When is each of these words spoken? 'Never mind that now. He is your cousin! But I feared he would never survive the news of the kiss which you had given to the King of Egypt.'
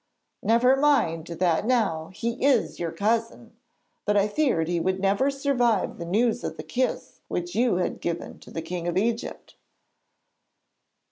'Never 0.41 0.75
mind 0.75 1.27
that 1.27 1.63
now. 1.63 2.07
He 2.11 2.43
is 2.43 2.79
your 2.79 2.91
cousin! 2.91 3.55
But 4.03 4.17
I 4.17 4.27
feared 4.27 4.67
he 4.67 4.79
would 4.79 4.99
never 4.99 5.29
survive 5.29 5.99
the 5.99 6.05
news 6.07 6.43
of 6.43 6.57
the 6.57 6.63
kiss 6.63 7.21
which 7.27 7.53
you 7.53 7.75
had 7.75 8.01
given 8.01 8.39
to 8.39 8.49
the 8.49 8.63
King 8.63 8.87
of 8.87 8.97
Egypt.' 8.97 9.57